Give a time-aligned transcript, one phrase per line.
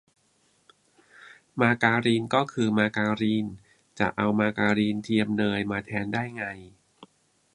[1.61, 3.45] มาการีน ก็คือมาการีน
[3.99, 6.45] จะเอามาการีนเทียม เนย มาแทนได้ไง